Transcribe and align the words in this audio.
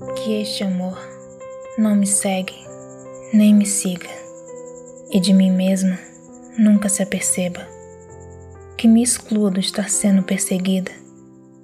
Que 0.00 0.40
este 0.40 0.64
amor 0.64 0.98
não 1.76 1.94
me 1.94 2.06
segue, 2.06 2.54
nem 3.34 3.54
me 3.54 3.66
siga, 3.66 4.08
e 5.10 5.20
de 5.20 5.34
mim 5.34 5.50
mesma 5.50 5.98
nunca 6.56 6.88
se 6.88 7.02
aperceba. 7.02 7.68
Que 8.78 8.88
me 8.88 9.02
exclua 9.02 9.50
do 9.50 9.60
estar 9.60 9.90
sendo 9.90 10.22
perseguida 10.22 10.90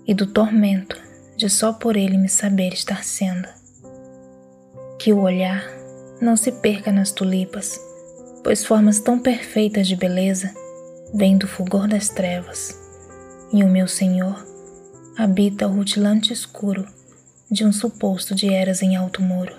e 0.07 0.12
do 0.12 0.26
tormento 0.26 1.00
de 1.34 1.48
só 1.48 1.72
por 1.72 1.96
ele 1.96 2.18
me 2.18 2.29
saber 2.29 2.75
estar 2.75 3.02
sendo. 3.02 3.48
Que 4.98 5.14
o 5.14 5.21
olhar 5.21 5.64
não 6.21 6.36
se 6.36 6.53
perca 6.53 6.93
nas 6.93 7.12
tulipas, 7.12 7.80
pois 8.44 8.62
formas 8.62 9.00
tão 9.00 9.18
perfeitas 9.18 9.89
de 9.89 9.96
beleza 9.96 10.53
vêm 11.14 11.39
do 11.39 11.48
fulgor 11.48 11.89
das 11.89 12.11
trevas, 12.11 12.79
e 13.50 13.64
o 13.64 13.68
meu 13.68 13.89
Senhor 13.89 14.46
habita 15.16 15.66
o 15.66 15.72
rutilante 15.72 16.34
escuro 16.34 16.86
de 17.50 17.64
um 17.64 17.73
suposto 17.73 18.35
de 18.35 18.53
eras 18.53 18.82
em 18.82 18.96
alto 18.96 19.23
muro. 19.23 19.55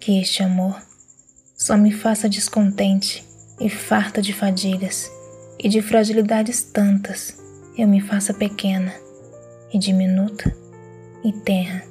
Que 0.00 0.20
este 0.20 0.42
amor 0.42 0.80
só 1.56 1.76
me 1.76 1.92
faça 1.92 2.28
descontente 2.28 3.24
e 3.60 3.70
farta 3.70 4.20
de 4.20 4.32
fadigas 4.32 5.10
e 5.58 5.68
de 5.68 5.80
fragilidades 5.80 6.62
tantas, 6.62 7.36
eu 7.76 7.88
me 7.88 8.00
faça 8.00 8.34
pequena 8.34 8.94
e 9.72 9.78
diminuta 9.78 10.54
e 11.24 11.32
tenra, 11.32 11.82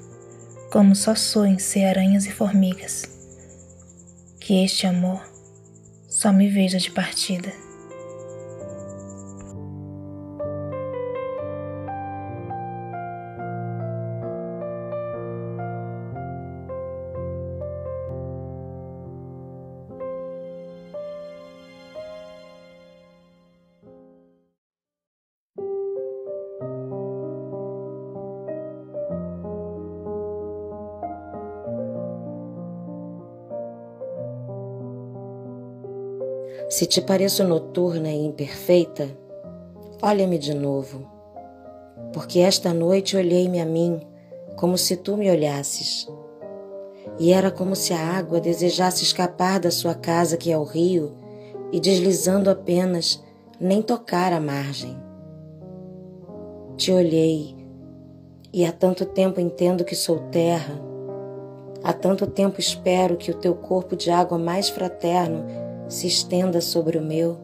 como 0.71 0.95
só 0.95 1.15
sou 1.15 1.45
em 1.45 1.57
ser 1.57 1.85
aranhas 1.85 2.25
e 2.25 2.31
formigas. 2.31 3.03
Que 4.39 4.63
este 4.63 4.85
amor 4.85 5.21
só 6.07 6.31
me 6.31 6.47
veja 6.47 6.77
de 6.77 6.91
partida. 6.91 7.51
Se 36.67 36.87
te 36.87 36.99
pareço 36.99 37.43
noturna 37.43 38.09
e 38.09 38.25
imperfeita, 38.25 39.07
olha-me 40.01 40.39
de 40.39 40.51
novo, 40.53 41.07
porque 42.11 42.39
esta 42.39 42.73
noite 42.73 43.15
olhei-me 43.15 43.61
a 43.61 43.65
mim 43.65 44.01
como 44.55 44.75
se 44.75 44.97
tu 44.97 45.15
me 45.15 45.29
olhasses. 45.29 46.07
E 47.19 47.31
era 47.31 47.51
como 47.51 47.75
se 47.75 47.93
a 47.93 47.99
água 47.99 48.41
desejasse 48.41 49.03
escapar 49.03 49.59
da 49.59 49.69
sua 49.69 49.93
casa 49.93 50.37
que 50.37 50.51
é 50.51 50.57
o 50.57 50.63
rio 50.63 51.13
e 51.71 51.79
deslizando 51.79 52.49
apenas 52.49 53.23
nem 53.59 53.81
tocar 53.81 54.33
a 54.33 54.39
margem. 54.39 54.97
Te 56.75 56.91
olhei 56.91 57.55
e 58.51 58.65
há 58.65 58.71
tanto 58.71 59.05
tempo 59.05 59.39
entendo 59.39 59.85
que 59.85 59.95
sou 59.95 60.17
terra, 60.31 60.81
há 61.83 61.93
tanto 61.93 62.25
tempo 62.25 62.59
espero 62.59 63.17
que 63.17 63.29
o 63.29 63.35
teu 63.35 63.53
corpo 63.53 63.95
de 63.95 64.09
água 64.09 64.39
mais 64.39 64.67
fraterno 64.67 65.64
se 65.87 66.07
estenda 66.07 66.61
sobre 66.61 66.97
o 66.97 67.01
meu, 67.01 67.37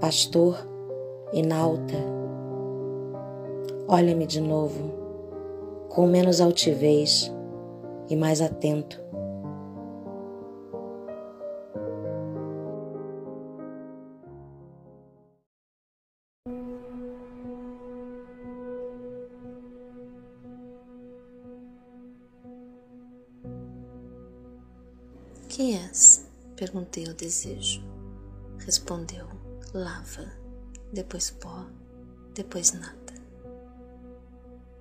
pastor 0.00 0.66
nauta. 1.42 1.94
Olha-me 3.88 4.26
de 4.26 4.40
novo, 4.40 4.92
com 5.88 6.06
menos 6.06 6.40
altivez 6.40 7.32
e 8.08 8.16
mais 8.16 8.40
atento. 8.40 9.00
Quem 25.48 25.76
és? 25.76 26.31
Perguntei 26.56 27.06
ao 27.06 27.14
desejo. 27.14 27.82
Respondeu: 28.58 29.26
lava, 29.74 30.30
depois 30.92 31.30
pó, 31.30 31.66
depois 32.34 32.72
nada. 32.72 33.12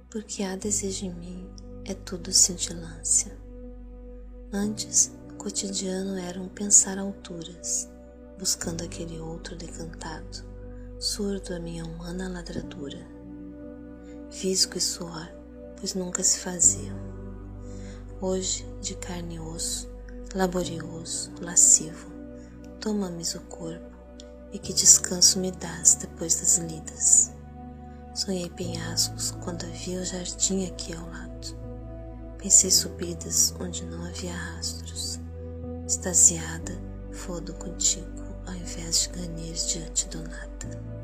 Porque 0.09 0.43
há 0.43 0.55
desejo 0.55 1.05
em 1.05 1.13
mim 1.13 1.49
é 1.85 1.93
tudo 1.93 2.31
cintilância. 2.31 3.35
Antes, 4.51 5.11
cotidiano 5.37 6.17
era 6.17 6.39
um 6.39 6.47
pensar 6.47 6.99
alturas, 6.99 7.89
buscando 8.37 8.83
aquele 8.83 9.19
outro 9.19 9.55
decantado, 9.55 10.45
surdo 10.99 11.55
à 11.55 11.59
minha 11.59 11.83
humana 11.83 12.29
ladradura. 12.29 13.07
Visco 14.29 14.77
e 14.77 14.81
suor, 14.81 15.31
pois 15.79 15.95
nunca 15.95 16.23
se 16.23 16.39
faziam. 16.39 16.95
Hoje, 18.21 18.65
de 18.81 18.95
carne 18.95 19.35
e 19.35 19.39
osso, 19.39 19.90
laborioso, 20.35 21.31
lascivo, 21.41 22.09
toma-me 22.79 23.23
o 23.35 23.41
corpo 23.41 23.97
e 24.53 24.59
que 24.59 24.73
descanso 24.73 25.39
me 25.39 25.51
dás 25.51 25.95
depois 25.95 26.35
das 26.35 26.57
lidas. 26.57 27.31
Sonhei 28.13 28.49
penhascos 28.49 29.31
quando 29.43 29.65
havia 29.65 29.99
o 29.99 30.05
jardim 30.05 30.67
aqui 30.67 30.93
ao 30.93 31.05
lado. 31.07 31.57
Pensei 32.37 32.71
subidas 32.71 33.53
onde 33.59 33.85
não 33.85 34.05
havia 34.05 34.33
rastros. 34.33 35.19
Extasiada, 35.85 36.73
fodo 37.11 37.53
contigo 37.53 38.21
ao 38.47 38.55
invés 38.55 39.01
de 39.01 39.09
ganhar 39.09 39.53
diante 39.53 40.07
do 40.09 40.23
nada. 40.23 41.00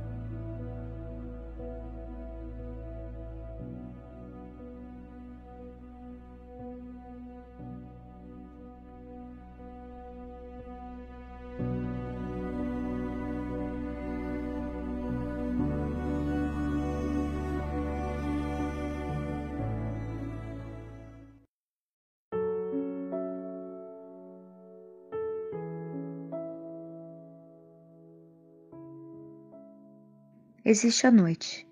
Existe 30.66 31.08
a 31.08 31.12
noite 31.12 31.68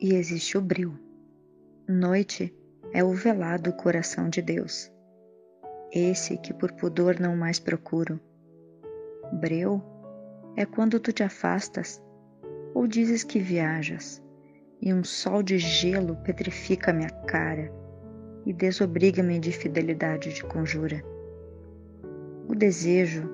e 0.00 0.14
existe 0.14 0.56
o 0.56 0.60
bril. 0.60 0.94
Noite 1.88 2.54
é 2.92 3.02
o 3.02 3.10
velado 3.10 3.72
coração 3.72 4.28
de 4.28 4.40
Deus, 4.40 4.92
esse 5.90 6.36
que 6.36 6.52
por 6.52 6.70
pudor 6.72 7.18
não 7.18 7.34
mais 7.34 7.58
procuro. 7.58 8.20
Breu 9.32 9.82
é 10.56 10.64
quando 10.64 11.00
tu 11.00 11.12
te 11.12 11.22
afastas 11.22 12.00
ou 12.74 12.86
dizes 12.86 13.24
que 13.24 13.40
viajas, 13.40 14.22
e 14.80 14.94
um 14.94 15.02
sol 15.02 15.42
de 15.42 15.58
gelo 15.58 16.14
petrifica 16.16 16.92
minha 16.92 17.10
cara 17.10 17.72
e 18.46 18.52
desobriga-me 18.52 19.40
de 19.40 19.50
fidelidade 19.50 20.32
de 20.32 20.44
conjura. 20.44 21.02
O 22.46 22.54
desejo, 22.54 23.28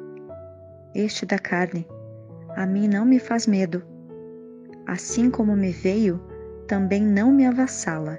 este 0.94 1.26
da 1.26 1.38
carne, 1.38 1.86
a 2.56 2.64
mim 2.64 2.88
não 2.88 3.04
me 3.04 3.18
faz 3.18 3.46
medo 3.46 3.93
assim 4.86 5.30
como 5.30 5.56
me 5.56 5.70
veio, 5.70 6.20
também 6.66 7.02
não 7.02 7.32
me 7.32 7.46
avassala. 7.46 8.18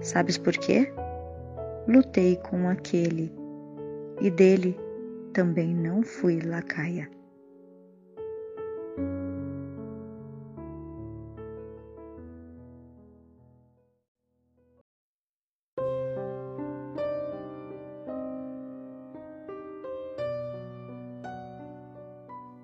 Sabes 0.00 0.36
por 0.36 0.52
quê? 0.52 0.92
Lutei 1.88 2.36
com 2.36 2.68
aquele, 2.68 3.32
e 4.20 4.30
dele 4.30 4.78
também 5.32 5.74
não 5.74 6.02
fui 6.02 6.40
lacaia. 6.40 7.08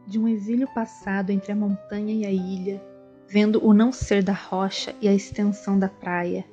De 0.07 0.19
um 0.19 0.27
exílio 0.27 0.67
passado 0.75 1.31
entre 1.31 1.53
a 1.53 1.57
montanha 1.57 2.15
e 2.15 2.25
a 2.25 2.31
ilha, 2.31 2.83
vendo 3.29 3.63
o 3.63 3.75
não 3.75 3.93
ser 3.93 4.23
da 4.23 4.33
rocha 4.33 4.95
e 5.03 5.07
a 5.07 5.13
extensão 5.13 5.79
da 5.79 5.89
praia, 5.89 6.47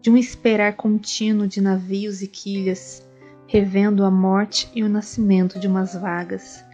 de 0.00 0.10
um 0.10 0.16
esperar 0.16 0.74
contínuo 0.74 1.46
de 1.46 1.60
navios 1.60 2.22
e 2.22 2.26
quilhas, 2.26 3.06
revendo 3.46 4.04
a 4.04 4.10
morte 4.10 4.68
e 4.74 4.82
o 4.82 4.88
nascimento 4.88 5.60
de 5.60 5.68
umas 5.68 5.94
vagas, 5.94 6.64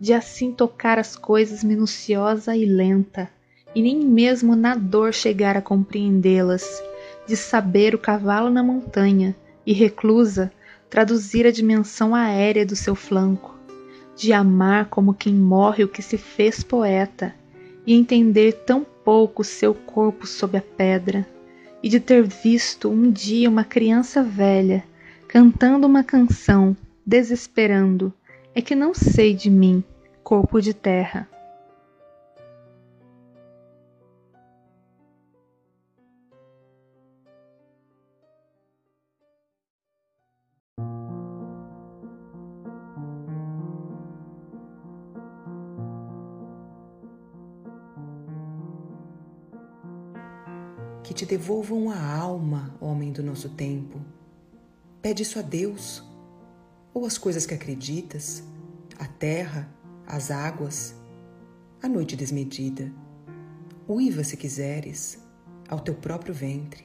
de 0.00 0.14
assim 0.14 0.52
tocar 0.52 0.98
as 0.98 1.16
coisas 1.16 1.62
minuciosa 1.62 2.56
e 2.56 2.64
lenta, 2.64 3.28
e 3.74 3.82
nem 3.82 3.98
mesmo 3.98 4.56
na 4.56 4.74
dor 4.74 5.12
chegar 5.12 5.54
a 5.54 5.60
compreendê-las, 5.60 6.82
de 7.26 7.36
saber 7.36 7.94
o 7.94 7.98
cavalo 7.98 8.48
na 8.48 8.62
montanha 8.62 9.36
e 9.66 9.74
reclusa 9.74 10.50
traduzir 10.88 11.46
a 11.46 11.50
dimensão 11.50 12.14
aérea 12.14 12.64
do 12.64 12.74
seu 12.74 12.94
flanco, 12.94 13.54
de 14.16 14.32
amar 14.32 14.86
como 14.86 15.12
quem 15.12 15.34
morre 15.34 15.84
o 15.84 15.88
que 15.88 16.00
se 16.00 16.16
fez 16.16 16.62
poeta 16.62 17.34
e 17.88 17.94
entender 17.94 18.52
tão 18.66 18.84
pouco 18.84 19.42
seu 19.42 19.72
corpo 19.72 20.26
sob 20.26 20.58
a 20.58 20.60
pedra, 20.60 21.26
e 21.82 21.88
de 21.88 21.98
ter 21.98 22.22
visto 22.22 22.90
um 22.90 23.10
dia 23.10 23.48
uma 23.48 23.64
criança 23.64 24.22
velha 24.22 24.84
cantando 25.26 25.86
uma 25.86 26.04
canção, 26.04 26.76
desesperando, 27.06 28.12
é 28.54 28.60
que 28.60 28.74
não 28.74 28.92
sei 28.92 29.32
de 29.32 29.48
mim, 29.48 29.82
corpo 30.22 30.60
de 30.60 30.74
terra. 30.74 31.26
Que 51.08 51.14
te 51.14 51.24
devolvam 51.24 51.90
a 51.90 51.98
alma, 51.98 52.76
homem 52.78 53.10
do 53.10 53.22
nosso 53.22 53.48
tempo. 53.48 53.98
Pede 55.00 55.22
isso 55.22 55.38
a 55.38 55.42
Deus, 55.42 56.04
ou 56.92 57.06
as 57.06 57.16
coisas 57.16 57.46
que 57.46 57.54
acreditas, 57.54 58.44
a 58.98 59.06
terra, 59.06 59.74
as 60.06 60.30
águas, 60.30 60.94
a 61.82 61.88
noite 61.88 62.14
desmedida. 62.14 62.92
Uiva, 63.88 64.22
se 64.22 64.36
quiseres, 64.36 65.18
ao 65.66 65.80
teu 65.80 65.94
próprio 65.94 66.34
ventre. 66.34 66.84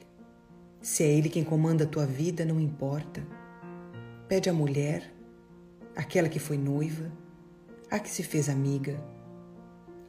Se 0.80 1.02
é 1.02 1.12
Ele 1.12 1.28
quem 1.28 1.44
comanda 1.44 1.84
a 1.84 1.86
tua 1.86 2.06
vida, 2.06 2.46
não 2.46 2.58
importa. 2.58 3.22
Pede 4.26 4.48
à 4.48 4.54
mulher, 4.54 5.14
aquela 5.94 6.30
que 6.30 6.38
foi 6.38 6.56
noiva, 6.56 7.12
a 7.90 7.98
que 7.98 8.08
se 8.08 8.22
fez 8.22 8.48
amiga. 8.48 8.98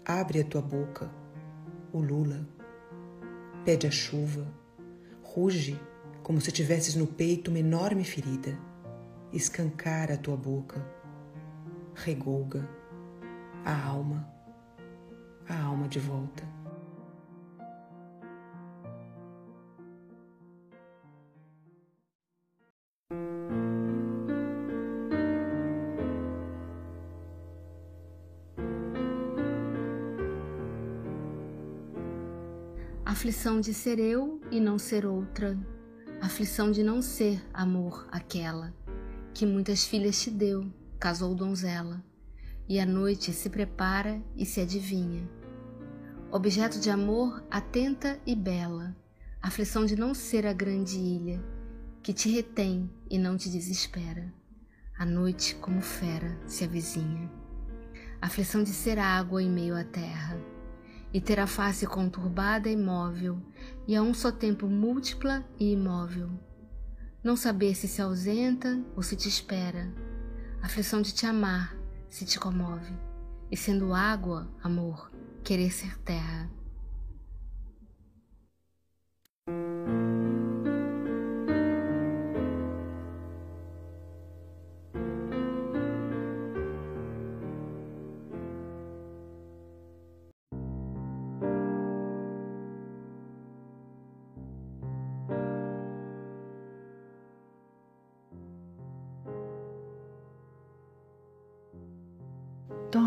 Abre 0.05 0.39
a 0.39 0.45
tua 0.45 0.61
boca, 0.61 1.11
o 1.91 1.99
Lula 1.99 2.54
pede 3.65 3.87
a 3.87 3.91
chuva, 3.91 4.47
ruge 5.23 5.75
como 6.21 6.39
se 6.39 6.51
tivesses 6.51 6.95
no 6.95 7.07
peito 7.07 7.49
uma 7.49 7.59
enorme 7.59 8.03
ferida, 8.03 8.57
escancara 9.33 10.13
a 10.13 10.17
tua 10.17 10.37
boca, 10.37 10.85
regolga 11.95 12.69
a 13.65 13.87
alma, 13.87 14.31
a 15.49 15.59
alma 15.63 15.87
de 15.87 15.99
volta. 15.99 16.43
Aflição 33.25 33.59
de 33.59 33.73
ser 33.73 33.97
eu 33.97 34.39
e 34.51 34.59
não 34.59 34.77
ser 34.77 35.03
outra. 35.03 35.57
Aflição 36.21 36.69
de 36.69 36.83
não 36.83 37.01
ser, 37.01 37.41
amor, 37.51 38.07
aquela 38.11 38.71
que 39.33 39.47
muitas 39.47 39.83
filhas 39.83 40.21
te 40.21 40.29
deu, 40.29 40.71
casou 40.99 41.33
donzela, 41.33 42.05
e 42.69 42.79
a 42.79 42.85
noite 42.85 43.33
se 43.33 43.49
prepara 43.49 44.21
e 44.37 44.45
se 44.45 44.61
adivinha. 44.61 45.27
Objeto 46.31 46.79
de 46.79 46.91
amor 46.91 47.43
atenta 47.49 48.19
e 48.27 48.35
bela, 48.35 48.95
aflição 49.41 49.87
de 49.87 49.95
não 49.95 50.13
ser 50.13 50.45
a 50.45 50.53
grande 50.53 50.99
ilha 50.99 51.43
que 52.03 52.13
te 52.13 52.29
retém 52.29 52.87
e 53.09 53.17
não 53.17 53.37
te 53.37 53.49
desespera. 53.49 54.31
A 54.99 55.03
noite, 55.03 55.55
como 55.55 55.81
fera, 55.81 56.39
se 56.45 56.63
avizinha. 56.63 57.27
Aflição 58.21 58.61
de 58.61 58.69
ser 58.69 58.99
água 58.99 59.41
em 59.41 59.49
meio 59.49 59.75
à 59.75 59.83
terra 59.83 60.39
e 61.15 61.21
ter 61.21 61.39
a 61.39 61.47
face 61.47 61.87
conturbada 61.87 62.67
e 62.67 62.73
imóvel, 62.73 63.41
e 63.87 63.95
a 63.95 64.01
um 64.01 64.13
só 64.13 64.33
tempo 64.33 64.67
múltipla 64.67 65.45
e 65.57 65.71
imóvel. 65.71 66.29
Não 67.23 67.37
saber 67.37 67.73
se 67.73 67.87
se 67.87 68.01
ausenta 68.01 68.83
ou 68.97 69.01
se 69.01 69.15
te 69.15 69.29
espera, 69.29 69.89
aflição 70.61 71.01
de 71.01 71.13
te 71.13 71.25
amar 71.25 71.73
se 72.09 72.25
te 72.25 72.37
comove, 72.37 72.93
e 73.49 73.55
sendo 73.55 73.93
água, 73.93 74.51
amor, 74.61 75.09
querer 75.41 75.71
ser 75.71 75.97
terra. 75.99 76.49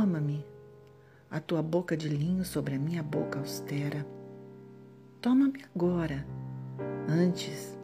Toma-me, 0.09 0.43
a 1.31 1.39
tua 1.39 1.63
boca 1.63 1.95
de 1.95 2.09
linho 2.09 2.43
sobre 2.43 2.77
a 2.77 2.79
minha 2.79 3.03
boca 3.03 3.39
austera. 3.39 4.07
Toma-me 5.21 5.63
agora, 5.75 6.27
antes, 7.07 7.79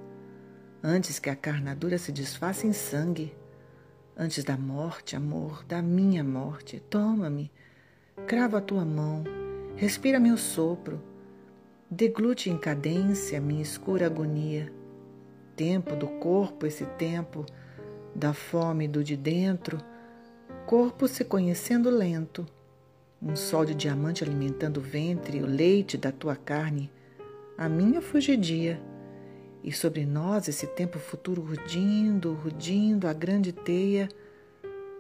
antes 0.82 1.18
que 1.18 1.28
a 1.28 1.36
carnadura 1.36 1.98
se 1.98 2.10
desfaça 2.10 2.66
em 2.66 2.72
sangue, 2.72 3.36
antes 4.16 4.42
da 4.42 4.56
morte, 4.56 5.14
amor, 5.14 5.66
da 5.66 5.82
minha 5.82 6.24
morte. 6.24 6.80
Toma-me, 6.80 7.52
crava 8.26 8.56
a 8.56 8.62
tua 8.62 8.86
mão, 8.86 9.22
respira 9.76 10.18
meu 10.18 10.38
sopro, 10.38 10.98
deglute 11.90 12.48
em 12.48 12.56
cadência 12.56 13.38
minha 13.38 13.60
escura 13.60 14.06
agonia. 14.06 14.72
Tempo 15.54 15.94
do 15.94 16.06
corpo, 16.06 16.66
esse 16.66 16.86
tempo 16.86 17.44
da 18.14 18.32
fome 18.32 18.88
do 18.88 19.04
de 19.04 19.14
dentro 19.14 19.76
corpo 20.66 21.06
se 21.06 21.24
conhecendo 21.24 21.90
lento, 21.90 22.46
um 23.22 23.36
sol 23.36 23.64
de 23.64 23.74
diamante 23.74 24.24
alimentando 24.24 24.78
o 24.78 24.82
ventre, 24.82 25.42
o 25.42 25.46
leite 25.46 25.98
da 25.98 26.10
tua 26.10 26.34
carne, 26.34 26.90
a 27.56 27.68
minha 27.68 28.00
fugidia, 28.00 28.80
e 29.62 29.72
sobre 29.72 30.04
nós 30.04 30.48
esse 30.48 30.66
tempo 30.66 30.98
futuro 30.98 31.42
rudindo, 31.42 32.34
rudindo 32.34 33.06
a 33.06 33.12
grande 33.12 33.52
teia, 33.52 34.08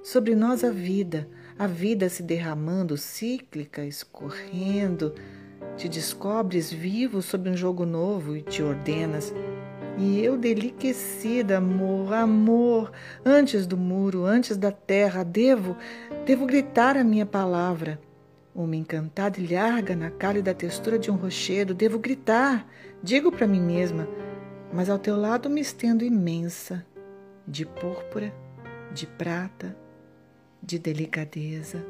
sobre 0.02 0.34
nós 0.34 0.64
a 0.64 0.70
vida, 0.70 1.28
a 1.58 1.66
vida 1.66 2.08
se 2.08 2.22
derramando, 2.22 2.96
cíclica, 2.96 3.84
escorrendo, 3.84 5.14
te 5.76 5.88
descobres 5.88 6.72
vivo 6.72 7.20
sob 7.22 7.48
um 7.48 7.56
jogo 7.56 7.84
novo 7.86 8.36
e 8.36 8.42
te 8.42 8.62
ordenas 8.62 9.32
e 9.96 10.24
eu, 10.24 10.36
deliquecida, 10.36 11.58
amor, 11.58 12.12
amor, 12.12 12.92
antes 13.24 13.66
do 13.66 13.76
muro, 13.76 14.24
antes 14.24 14.56
da 14.56 14.72
terra, 14.72 15.22
devo, 15.22 15.76
devo 16.26 16.46
gritar 16.46 16.96
a 16.96 17.04
minha 17.04 17.24
palavra. 17.24 18.00
Uma 18.54 18.76
encantada 18.76 19.40
e 19.40 19.46
larga 19.52 19.94
na 19.94 20.10
cálida 20.10 20.54
textura 20.54 20.98
de 20.98 21.10
um 21.10 21.16
rochedo, 21.16 21.74
devo 21.74 21.98
gritar, 21.98 22.66
digo 23.02 23.30
para 23.30 23.46
mim 23.46 23.60
mesma, 23.60 24.08
mas 24.72 24.90
ao 24.90 24.98
teu 24.98 25.16
lado 25.16 25.48
me 25.48 25.60
estendo 25.60 26.04
imensa, 26.04 26.84
de 27.46 27.64
púrpura, 27.64 28.32
de 28.92 29.06
prata, 29.06 29.76
de 30.62 30.78
delicadeza 30.78 31.84